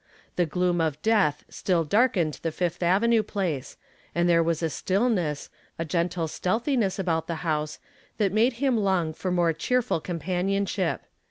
[0.35, 3.77] The gloom of death still darkened the Fifth Avenue place,
[4.15, 7.77] and there was a stillness, a gentle stealthiness about the house
[8.17, 11.03] that made him long for more cheerful companionship.